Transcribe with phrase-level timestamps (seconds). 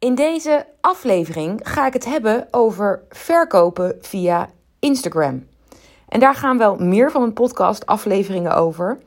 [0.00, 5.46] In deze aflevering ga ik het hebben over verkopen via Instagram.
[6.08, 8.98] En daar gaan wel meer van mijn podcast afleveringen over.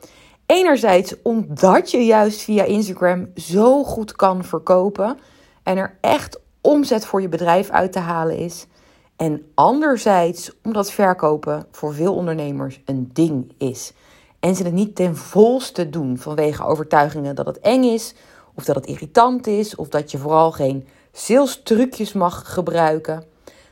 [0.46, 5.20] Enerzijds omdat je juist via Instagram zo goed kan verkopen
[5.64, 8.68] en er echt omzet voor je bedrijf uit te halen is.
[9.16, 13.94] En anderzijds omdat verkopen voor veel ondernemers een ding is.
[14.39, 18.16] En ze het niet ten volste doen vanwege overtuigingen dat het eng is,
[18.55, 23.23] of dat het irritant is, of dat je vooral geen sales trucjes mag gebruiken.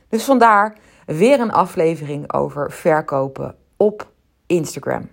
[0.08, 4.10] Dus vandaar weer een aflevering over verkopen op
[4.46, 5.08] Instagram.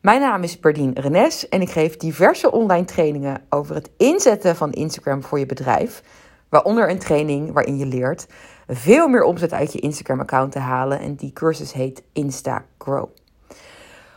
[0.00, 4.72] Mijn naam is Berdien Renes en ik geef diverse online trainingen over het inzetten van
[4.72, 6.02] Instagram voor je bedrijf.
[6.48, 8.26] Waaronder een training waarin je leert
[8.68, 11.00] veel meer omzet uit je Instagram-account te halen.
[11.00, 13.08] En die cursus heet Insta Grow.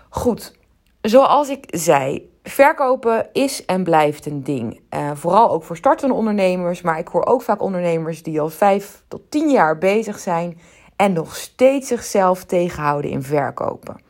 [0.09, 0.55] Goed,
[1.01, 4.81] zoals ik zei, verkopen is en blijft een ding.
[4.89, 6.81] Uh, vooral ook voor startende ondernemers.
[6.81, 10.59] Maar ik hoor ook vaak ondernemers die al vijf tot tien jaar bezig zijn
[10.95, 14.01] en nog steeds zichzelf tegenhouden in verkopen.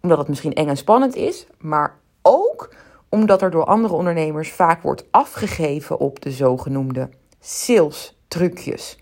[0.00, 2.74] Omdat het misschien eng en spannend is, maar ook
[3.08, 7.08] omdat er door andere ondernemers vaak wordt afgegeven op de zogenoemde
[7.40, 8.98] sales trucjes.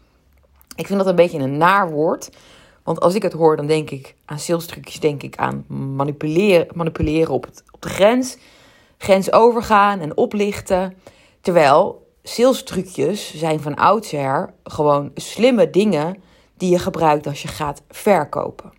[0.77, 2.31] Ik vind dat een beetje een naar woord.
[2.83, 6.67] Want als ik het hoor, dan denk ik aan sales trucjes, denk ik aan manipuleren,
[6.75, 8.37] manipuleren op, op de grens.
[9.05, 10.97] Grens overgaan en oplichten.
[11.41, 12.65] Terwijl sales
[13.35, 16.23] zijn van oudsher gewoon slimme dingen
[16.57, 18.73] die je gebruikt als je gaat verkopen.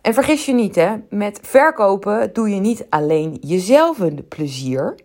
[0.00, 4.98] En vergis je niet, hè, met verkopen doe je niet alleen jezelf een plezier,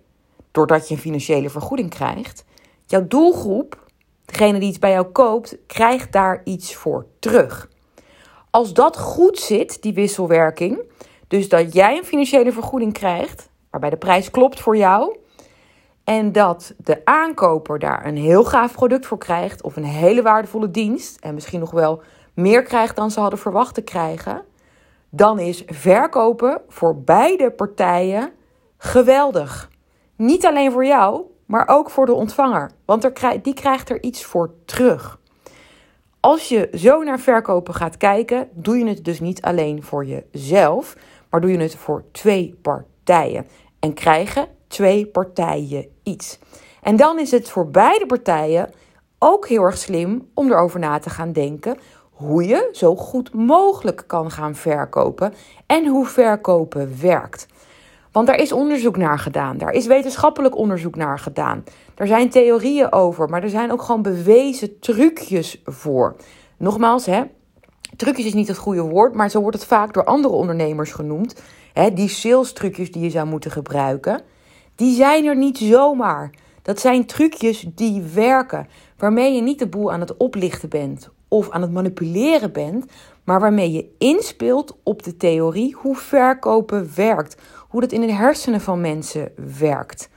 [0.51, 2.45] doordat je een financiële vergoeding krijgt.
[2.85, 3.89] Jouw doelgroep,
[4.25, 7.69] degene die iets bij jou koopt, krijgt daar iets voor terug.
[8.49, 10.81] Als dat goed zit, die wisselwerking,
[11.27, 13.49] dus dat jij een financiële vergoeding krijgt,
[13.79, 15.17] waarbij de prijs klopt voor jou,
[16.03, 20.71] en dat de aankoper daar een heel gaaf product voor krijgt, of een hele waardevolle
[20.71, 22.01] dienst, en misschien nog wel
[22.33, 24.41] meer krijgt dan ze hadden verwacht te krijgen,
[25.09, 28.31] dan is verkopen voor beide partijen
[28.77, 29.69] geweldig.
[30.15, 34.25] Niet alleen voor jou, maar ook voor de ontvanger, want er, die krijgt er iets
[34.25, 35.19] voor terug.
[36.19, 40.95] Als je zo naar verkopen gaat kijken, doe je het dus niet alleen voor jezelf,
[41.29, 43.45] maar doe je het voor twee partijen.
[43.79, 46.39] En krijgen twee partijen iets.
[46.81, 48.69] En dan is het voor beide partijen
[49.19, 51.77] ook heel erg slim om erover na te gaan denken
[52.11, 55.33] hoe je zo goed mogelijk kan gaan verkopen
[55.65, 57.47] en hoe verkopen werkt.
[58.11, 59.57] Want daar is onderzoek naar gedaan.
[59.57, 61.63] Daar is wetenschappelijk onderzoek naar gedaan.
[61.95, 66.15] Er zijn theorieën over, maar er zijn ook gewoon bewezen trucjes voor.
[66.57, 67.23] Nogmaals, hè,
[67.97, 71.41] trucjes is niet het goede woord, maar zo wordt het vaak door andere ondernemers genoemd.
[71.73, 74.21] Hè, die sales trucjes die je zou moeten gebruiken,
[74.75, 76.31] die zijn er niet zomaar.
[76.61, 81.49] Dat zijn trucjes die werken, waarmee je niet de boel aan het oplichten bent of
[81.49, 82.85] aan het manipuleren bent,
[83.23, 87.37] maar waarmee je inspeelt op de theorie hoe verkopen werkt,
[87.67, 90.09] hoe dat in de hersenen van mensen werkt.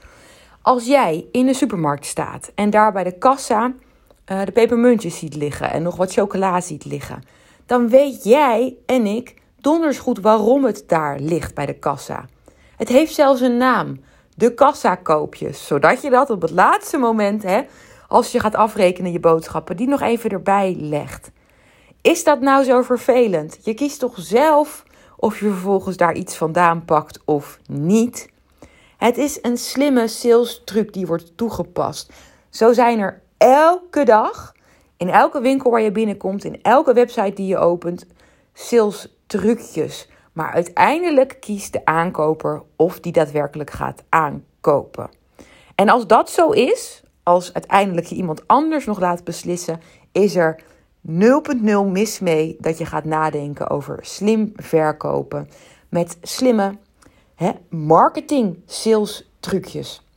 [0.61, 3.73] Als jij in de supermarkt staat en daar bij de kassa
[4.31, 7.23] uh, de pepermuntjes ziet liggen en nog wat chocola ziet liggen,
[7.71, 12.25] dan weet jij en ik donders goed waarom het daar ligt bij de kassa.
[12.77, 13.99] Het heeft zelfs een naam:
[14.35, 17.61] de kassakoopjes, zodat je dat op het laatste moment, hè,
[18.07, 21.31] als je gaat afrekenen je boodschappen, die nog even erbij legt.
[22.01, 23.57] Is dat nou zo vervelend?
[23.61, 24.83] Je kiest toch zelf
[25.17, 28.29] of je vervolgens daar iets vandaan pakt of niet.
[28.97, 32.13] Het is een slimme sales truc die wordt toegepast.
[32.49, 34.53] Zo zijn er elke dag,
[35.01, 38.05] in elke winkel waar je binnenkomt, in elke website die je opent,
[38.53, 40.09] sales trucjes.
[40.33, 45.09] Maar uiteindelijk kiest de aankoper of die daadwerkelijk gaat aankopen.
[45.75, 49.79] En als dat zo is, als uiteindelijk je iemand anders nog laat beslissen,
[50.11, 50.63] is er
[51.07, 51.13] 0.0
[51.85, 55.49] mis mee dat je gaat nadenken over slim verkopen
[55.89, 56.77] met slimme
[57.35, 60.10] hè, marketing sales trucjes.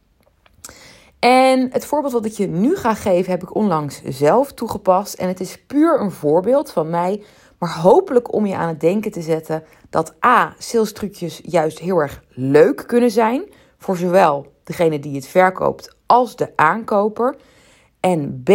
[1.25, 5.29] En het voorbeeld wat ik je nu ga geven heb ik onlangs zelf toegepast en
[5.29, 7.23] het is puur een voorbeeld van mij,
[7.59, 11.99] maar hopelijk om je aan het denken te zetten dat A, sales trucjes juist heel
[11.99, 13.43] erg leuk kunnen zijn
[13.79, 17.37] voor zowel degene die het verkoopt als de aankoper.
[18.01, 18.49] En B,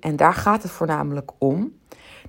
[0.00, 1.72] en daar gaat het voornamelijk om,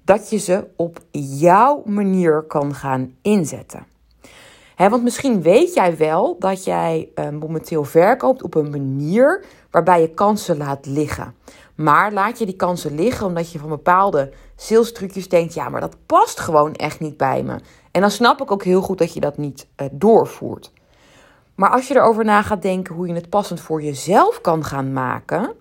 [0.03, 0.99] dat je ze op
[1.39, 3.85] jouw manier kan gaan inzetten.
[4.75, 10.13] want misschien weet jij wel dat jij uh, momenteel verkoopt op een manier waarbij je
[10.13, 11.35] kansen laat liggen.
[11.75, 15.81] Maar laat je die kansen liggen omdat je van bepaalde sales trucjes denkt: ja, maar
[15.81, 17.59] dat past gewoon echt niet bij me.
[17.91, 20.71] En dan snap ik ook heel goed dat je dat niet uh, doorvoert.
[21.55, 24.93] Maar als je erover na gaat denken hoe je het passend voor jezelf kan gaan
[24.93, 25.53] maken,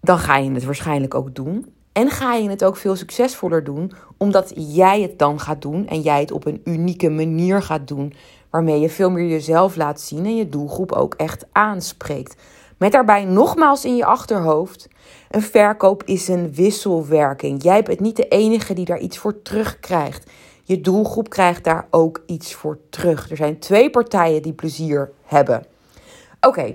[0.00, 1.74] dan ga je het waarschijnlijk ook doen.
[1.92, 6.00] En ga je het ook veel succesvoller doen, omdat jij het dan gaat doen en
[6.00, 8.14] jij het op een unieke manier gaat doen,
[8.50, 12.42] waarmee je veel meer jezelf laat zien en je doelgroep ook echt aanspreekt.
[12.80, 14.88] Met daarbij nogmaals in je achterhoofd:
[15.30, 17.62] een verkoop is een wisselwerking.
[17.62, 20.30] Jij bent niet de enige die daar iets voor terugkrijgt.
[20.62, 23.30] Je doelgroep krijgt daar ook iets voor terug.
[23.30, 25.66] Er zijn twee partijen die plezier hebben.
[26.40, 26.74] Oké,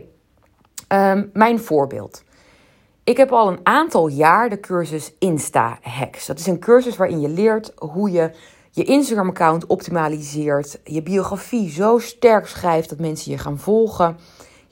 [0.87, 2.23] ehm, mijn voorbeeld.
[3.03, 6.25] Ik heb al een aantal jaar de cursus Insta Hacks.
[6.25, 8.31] Dat is een cursus waarin je leert hoe je
[8.71, 14.17] je Instagram-account optimaliseert, je biografie zo sterk schrijft dat mensen je gaan volgen,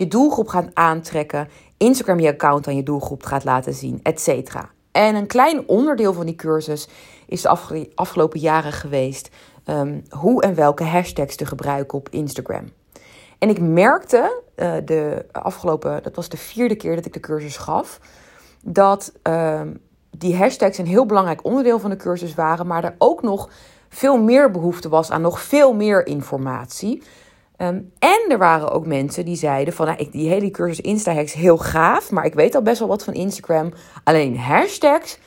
[0.03, 1.47] je doelgroep gaat aantrekken,
[1.77, 4.55] Instagram je account aan je doelgroep gaat laten zien, etc.
[4.91, 6.88] En een klein onderdeel van die cursus
[7.27, 9.29] is de afgelopen jaren geweest
[9.65, 12.71] um, hoe en welke hashtags te gebruiken op Instagram.
[13.39, 17.57] En ik merkte uh, de afgelopen, dat was de vierde keer dat ik de cursus
[17.57, 18.00] gaf,
[18.61, 19.61] dat uh,
[20.17, 23.50] die hashtags een heel belangrijk onderdeel van de cursus waren, maar er ook nog
[23.89, 27.03] veel meer behoefte was aan nog veel meer informatie.
[27.57, 31.33] Um, en er waren ook mensen die zeiden van, nou, ik, die hele cursus Insta-hacks
[31.33, 33.73] heel gaaf, maar ik weet al best wel wat van Instagram.
[34.03, 35.19] Alleen hashtags,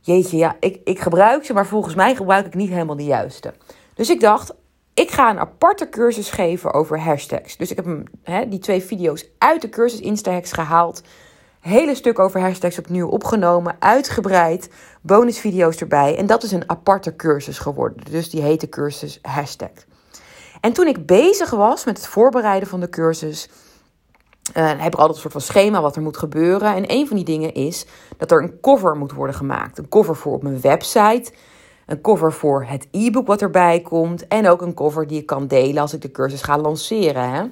[0.00, 3.54] jeetje, ja, ik, ik gebruik ze, maar volgens mij gebruik ik niet helemaal de juiste.
[3.94, 4.54] Dus ik dacht,
[4.94, 7.56] ik ga een aparte cursus geven over hashtags.
[7.56, 7.86] Dus ik heb
[8.22, 11.02] hè, die twee video's uit de cursus Insta-hacks gehaald
[11.60, 14.70] hele stuk over hashtags opnieuw opgenomen, uitgebreid,
[15.00, 16.16] bonusvideo's erbij.
[16.16, 18.04] En dat is een aparte cursus geworden.
[18.10, 19.70] Dus die heet de cursus hashtag.
[20.60, 23.48] En toen ik bezig was met het voorbereiden van de cursus,
[24.56, 26.74] uh, heb ik altijd een soort van schema wat er moet gebeuren.
[26.74, 29.78] En een van die dingen is dat er een cover moet worden gemaakt.
[29.78, 31.32] Een cover voor op mijn website.
[31.86, 34.26] Een cover voor het e-book wat erbij komt.
[34.26, 37.30] En ook een cover die ik kan delen als ik de cursus ga lanceren.
[37.30, 37.44] Hè.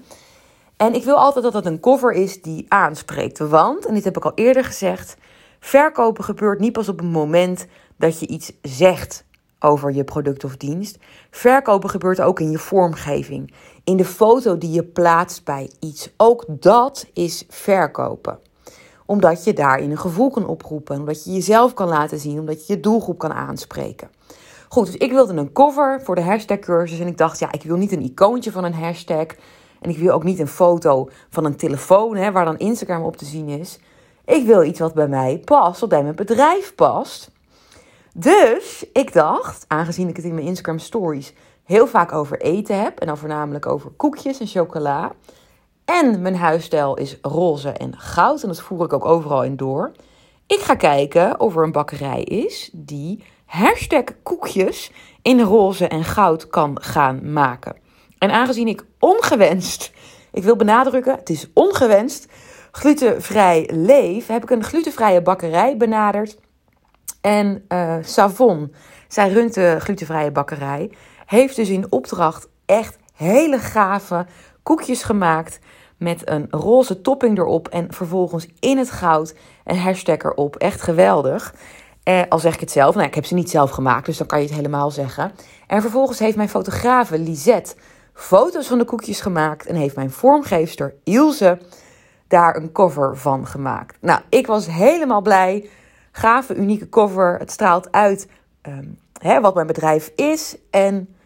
[0.77, 3.39] En ik wil altijd dat het een cover is die aanspreekt.
[3.39, 5.17] Want, en dit heb ik al eerder gezegd,
[5.61, 7.67] verkopen gebeurt niet pas op het moment
[7.97, 9.25] dat je iets zegt
[9.61, 10.99] over je product of dienst.
[11.31, 13.55] Verkopen gebeurt ook in je vormgeving,
[13.85, 16.11] in de foto die je plaatst bij iets.
[16.17, 18.39] Ook dat is verkopen
[19.07, 22.73] omdat je daarin een gevoel kan oproepen, omdat je jezelf kan laten zien, omdat je
[22.73, 24.11] je doelgroep kan aanspreken.
[24.69, 27.63] Goed, dus ik wilde een cover voor de hashtag cursus en ik dacht, ja, ik
[27.63, 29.27] wil niet een icoontje van een hashtag.
[29.81, 33.17] En ik wil ook niet een foto van een telefoon hè, waar dan Instagram op
[33.17, 33.79] te zien is.
[34.25, 37.31] Ik wil iets wat bij mij past, wat bij mijn bedrijf past.
[38.19, 41.33] Dus ik dacht, aangezien ik het in mijn Instagram stories
[41.65, 42.99] heel vaak over eten heb.
[43.01, 45.13] En dan voornamelijk over koekjes en chocola.
[45.85, 48.43] En mijn huisstijl is roze en goud.
[48.43, 49.93] En dat voer ik ook overal in door.
[50.47, 54.91] Ik ga kijken of er een bakkerij is die hashtag koekjes
[55.23, 57.77] in roze en goud kan gaan maken.
[58.19, 59.93] En aangezien ik ongewenst,
[60.33, 62.27] ik wil benadrukken, het is ongewenst,
[62.71, 66.37] glutenvrij leef, heb ik een glutenvrije bakkerij benaderd.
[67.27, 68.75] En uh, Savon,
[69.09, 70.91] zij runt de glutenvrije bakkerij,
[71.27, 74.27] heeft dus in opdracht echt hele gave
[74.63, 75.59] koekjes gemaakt
[75.97, 79.35] met een roze topping erop en vervolgens in het goud
[79.65, 80.57] een hashtag erop.
[80.57, 81.55] Echt geweldig.
[82.03, 84.27] Eh, al zeg ik het zelf, nou, ik heb ze niet zelf gemaakt, dus dan
[84.27, 85.33] kan je het helemaal zeggen.
[85.67, 87.75] En vervolgens heeft mijn fotografe Lisette
[88.13, 91.59] foto's van de koekjes gemaakt en heeft mijn vormgeefster Ilse
[92.29, 93.97] daar een cover van gemaakt.
[94.01, 95.69] Nou, ik was helemaal blij.
[96.17, 97.39] Gave, unieke cover.
[97.39, 98.29] Het straalt uit
[98.63, 100.57] ehm, hè, wat mijn bedrijf is.
[100.71, 101.17] En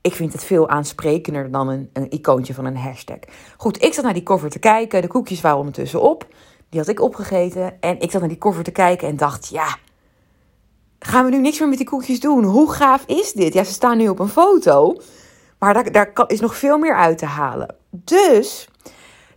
[0.00, 3.18] ik vind het veel aansprekender dan een, een icoontje van een hashtag.
[3.56, 5.02] Goed, ik zat naar die cover te kijken.
[5.02, 6.26] De koekjes waren ondertussen op.
[6.68, 7.80] Die had ik opgegeten.
[7.80, 9.76] En ik zat naar die cover te kijken en dacht: ja,
[10.98, 12.44] gaan we nu niks meer met die koekjes doen?
[12.44, 13.54] Hoe gaaf is dit?
[13.54, 14.96] Ja, ze staan nu op een foto.
[15.58, 17.74] Maar daar, daar is nog veel meer uit te halen.
[17.90, 18.68] Dus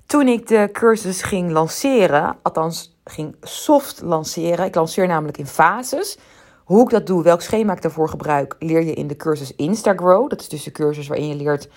[0.05, 6.17] toen ik de cursus ging lanceren, althans ging soft lanceren, ik lanceer namelijk in fases.
[6.63, 10.29] Hoe ik dat doe, welk schema ik daarvoor gebruik, leer je in de cursus Instagrow.
[10.29, 11.69] Dat is dus de cursus waarin je leert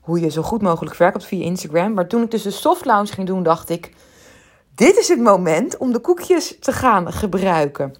[0.00, 1.94] hoe je zo goed mogelijk verkoopt via Instagram.
[1.94, 3.92] Maar toen ik dus de soft launch ging doen, dacht ik:
[4.74, 7.94] dit is het moment om de koekjes te gaan gebruiken.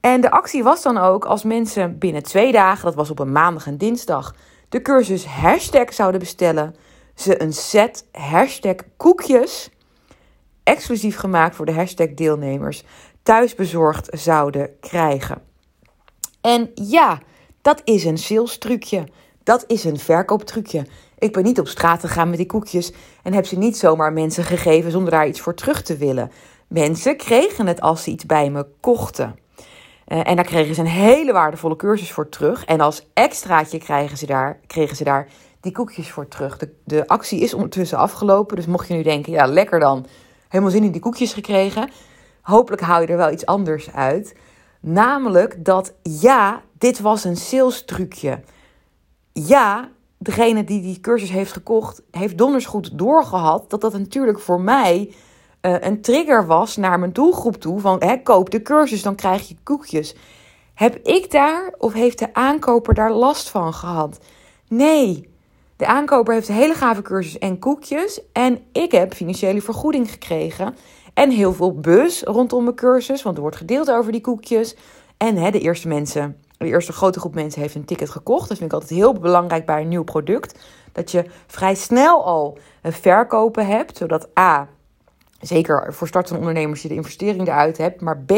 [0.00, 3.32] En de actie was dan ook als mensen binnen twee dagen, dat was op een
[3.32, 4.34] maandag en dinsdag,
[4.68, 6.74] de cursus hashtag zouden bestellen,
[7.14, 9.70] ze een set hashtag koekjes,
[10.66, 12.84] exclusief gemaakt voor de hashtag deelnemers,
[13.22, 15.42] thuisbezorgd zouden krijgen.
[16.40, 17.18] En ja,
[17.62, 19.08] dat is een sales trucje.
[19.42, 20.86] Dat is een verkooptrucje.
[21.18, 22.92] Ik ben niet op straat gegaan met die koekjes
[23.22, 26.30] en heb ze niet zomaar mensen gegeven zonder daar iets voor terug te willen.
[26.68, 29.38] Mensen kregen het als ze iets bij me kochten.
[30.08, 32.64] Uh, en daar kregen ze een hele waardevolle cursus voor terug.
[32.64, 35.28] En als extraatje kregen ze daar, kregen ze daar
[35.60, 36.58] die koekjes voor terug.
[36.58, 38.56] De, de actie is ondertussen afgelopen.
[38.56, 40.06] Dus mocht je nu denken, ja, lekker dan.
[40.48, 41.90] Helemaal zin in die koekjes gekregen.
[42.42, 44.36] hopelijk hou je er wel iets anders uit.
[44.80, 48.40] Namelijk dat ja, dit was een sales trucje.
[49.32, 49.88] Ja,
[50.18, 55.14] degene die die cursus heeft gekocht, heeft donders goed doorgehad dat dat natuurlijk voor mij
[55.62, 57.80] uh, een trigger was naar mijn doelgroep toe.
[57.80, 60.16] Van hè, koop de cursus, dan krijg je koekjes.
[60.74, 64.18] Heb ik daar of heeft de aankoper daar last van gehad?
[64.68, 65.34] Nee.
[65.76, 68.20] De aankoper heeft hele gave cursus en koekjes.
[68.32, 70.74] En ik heb financiële vergoeding gekregen.
[71.14, 73.22] En heel veel bus rondom mijn cursus.
[73.22, 74.76] Want er wordt gedeeld over die koekjes.
[75.16, 78.48] En hè, de eerste mensen, de eerste grote groep mensen heeft een ticket gekocht.
[78.48, 80.58] Dat vind ik altijd heel belangrijk bij een nieuw product.
[80.92, 83.96] Dat je vrij snel al een verkopen hebt.
[83.96, 84.68] Zodat A,
[85.40, 88.00] zeker voor startende ondernemers, je de investering eruit hebt.
[88.00, 88.30] Maar B,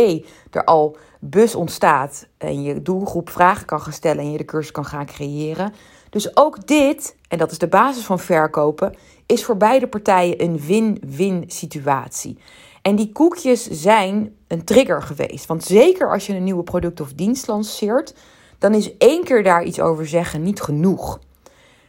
[0.51, 4.73] er al bus ontstaat en je doelgroep vragen kan gaan stellen en je de cursus
[4.73, 5.73] kan gaan creëren.
[6.11, 8.95] Dus ook dit, en dat is de basis van verkopen,
[9.27, 12.39] is voor beide partijen een win-win situatie.
[12.83, 15.47] En die koekjes zijn een trigger geweest.
[15.47, 18.15] Want zeker als je een nieuwe product of dienst lanceert,
[18.59, 21.19] dan is één keer daar iets over zeggen niet genoeg.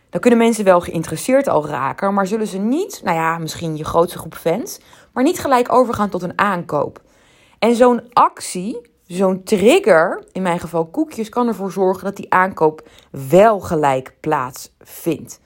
[0.09, 3.85] Dan kunnen mensen wel geïnteresseerd al raken, maar zullen ze niet, nou ja, misschien je
[3.85, 4.79] grootste groep fans,
[5.13, 7.01] maar niet gelijk overgaan tot een aankoop.
[7.59, 12.87] En zo'n actie, zo'n trigger, in mijn geval koekjes, kan ervoor zorgen dat die aankoop
[13.29, 15.39] wel gelijk plaatsvindt.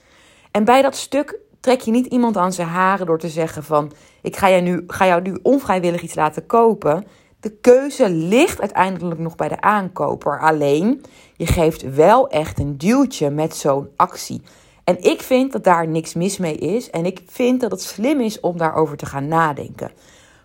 [0.52, 3.92] En bij dat stuk trek je niet iemand aan zijn haren door te zeggen van
[4.22, 7.08] ik ga, jou nu, ga jou nu onvrijwillig iets laten kopen.
[7.44, 10.40] De keuze ligt uiteindelijk nog bij de aankoper.
[10.40, 11.04] Alleen
[11.36, 14.42] je geeft wel echt een duwtje met zo'n actie.
[14.84, 16.90] En ik vind dat daar niks mis mee is.
[16.90, 19.92] En ik vind dat het slim is om daarover te gaan nadenken.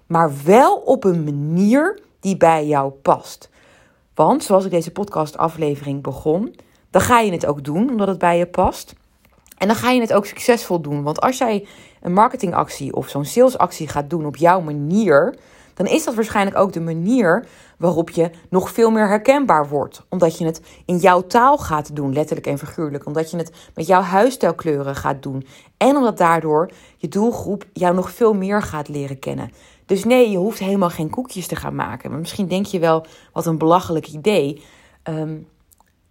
[0.06, 3.50] Maar wel op een manier die bij jou past.
[4.14, 6.56] Want zoals ik deze podcastaflevering begon,
[6.90, 8.94] dan ga je het ook doen omdat het bij je past.
[9.58, 11.02] En dan ga je het ook succesvol doen.
[11.02, 11.66] Want als jij
[12.00, 15.34] een marketingactie of zo'n salesactie gaat doen op jouw manier,
[15.78, 20.06] dan is dat waarschijnlijk ook de manier waarop je nog veel meer herkenbaar wordt.
[20.08, 23.06] Omdat je het in jouw taal gaat doen, letterlijk en figuurlijk.
[23.06, 25.46] Omdat je het met jouw huisstijlkleuren gaat doen.
[25.76, 29.50] En omdat daardoor je doelgroep jou nog veel meer gaat leren kennen.
[29.86, 32.10] Dus nee, je hoeft helemaal geen koekjes te gaan maken.
[32.10, 34.62] Maar misschien denk je wel, wat een belachelijk idee.
[35.04, 35.46] Um,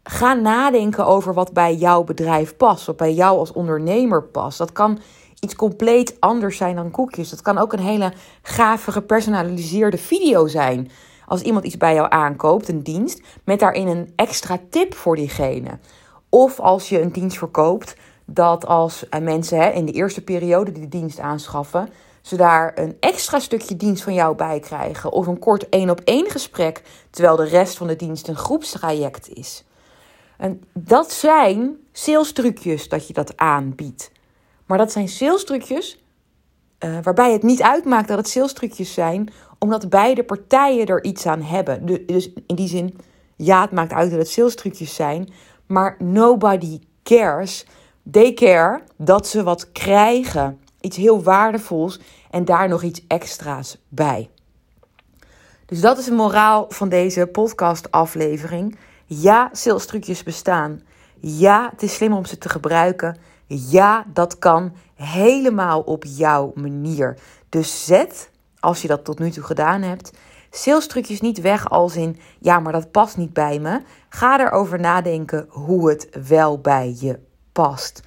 [0.04, 4.58] ga nadenken over wat bij jouw bedrijf past, wat bij jou als ondernemer past.
[4.58, 5.00] Dat kan
[5.40, 7.30] iets compleet anders zijn dan koekjes.
[7.30, 10.92] Dat kan ook een hele gave, gepersonaliseerde video zijn.
[11.26, 15.80] Als iemand iets bij jou aankoopt, een dienst, met daarin een extra tip voor diegene.
[16.30, 20.88] Of als je een dienst verkoopt, dat als eh, mensen in de eerste periode die
[20.88, 21.90] dienst aanschaffen,
[22.22, 25.12] ze daar een extra stukje dienst van jou bij krijgen.
[25.12, 29.30] Of een kort één op één gesprek, terwijl de rest van de dienst een groepstraject
[29.30, 29.64] is.
[30.38, 34.12] En dat zijn sales trucjes dat je dat aanbiedt.
[34.68, 35.98] Maar dat zijn sales
[36.84, 41.42] uh, waarbij het niet uitmaakt dat het sales zijn, omdat beide partijen er iets aan
[41.42, 42.06] hebben.
[42.06, 42.98] Dus in die zin,
[43.36, 44.56] ja, het maakt uit dat het sales
[44.96, 45.30] zijn,
[45.66, 47.66] maar nobody cares.
[48.12, 50.60] They care dat ze wat krijgen.
[50.82, 52.00] Iets heel waardevols
[52.32, 54.30] en daar nog iets extra's bij.
[55.66, 58.78] Dus dat is de moraal van deze podcast-aflevering.
[59.06, 60.82] Ja, sales bestaan.
[61.20, 63.18] Ja, het is slim om ze te gebruiken.
[63.48, 67.18] Ja, dat kan helemaal op jouw manier.
[67.50, 70.18] Dus zet, als je dat tot nu toe gedaan hebt,
[70.50, 73.82] sales niet weg als in ja, maar dat past niet bij me.
[74.10, 77.20] Ga erover nadenken hoe het wel bij je
[77.52, 78.04] past.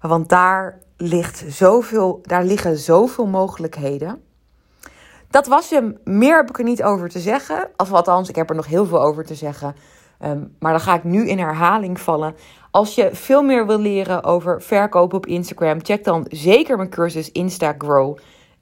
[0.00, 4.22] Want daar, ligt zoveel, daar liggen zoveel mogelijkheden.
[5.30, 6.00] Dat was je.
[6.04, 7.70] Meer heb ik er niet over te zeggen.
[7.76, 9.74] Of althans, ik heb er nog heel veel over te zeggen.
[10.18, 12.34] Ehm, maar dan ga ik nu in herhaling vallen.
[12.74, 17.32] Als je veel meer wil leren over verkopen op Instagram, check dan zeker mijn cursus
[17.32, 18.18] InstaGrow.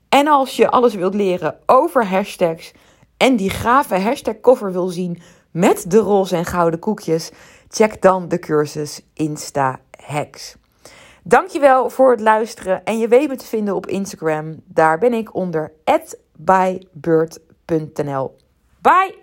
[0.09, 2.73] En als je alles wilt leren over hashtags
[3.17, 7.31] en die gave hashtag cover wil zien met de roze en gouden koekjes,
[7.69, 10.57] check dan de cursus Insta Hacks.
[11.23, 14.61] Dankjewel voor het luisteren en je weet me te vinden op Instagram.
[14.65, 15.73] Daar ben ik onder
[16.37, 18.37] @bybird.nl.
[18.81, 19.22] Bye!